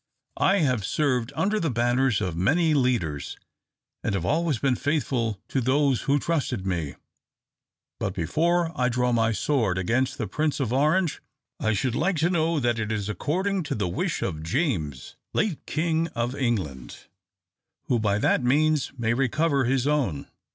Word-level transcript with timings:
"I 0.41 0.61
have 0.61 0.83
served 0.83 1.31
under 1.35 1.59
the 1.59 1.69
banners 1.69 2.21
of 2.21 2.35
many 2.35 2.73
leaders, 2.73 3.37
and 4.03 4.15
have 4.15 4.25
always 4.25 4.57
been 4.57 4.75
faithful 4.75 5.39
to 5.49 5.61
those 5.61 6.01
who 6.01 6.17
trusted 6.17 6.65
me; 6.65 6.95
but 7.99 8.15
before 8.15 8.71
I 8.75 8.89
draw 8.89 9.11
my 9.11 9.31
sword 9.31 9.77
against 9.77 10.17
the 10.17 10.25
Prince 10.25 10.59
of 10.59 10.73
Orange 10.73 11.21
I 11.59 11.73
should 11.73 11.93
like 11.93 12.15
to 12.15 12.31
know 12.31 12.59
that 12.59 12.79
it 12.79 12.91
is 12.91 13.09
according 13.09 13.61
to 13.61 13.75
the 13.75 13.87
wish 13.87 14.23
of 14.23 14.41
James, 14.41 15.17
late 15.35 15.63
King 15.67 16.07
of 16.15 16.33
England, 16.33 17.05
who 17.85 17.99
by 17.99 18.17
that 18.17 18.41
means 18.41 18.91
may 18.97 19.13
recover 19.13 19.65
his 19.65 19.85
own." 19.85 20.25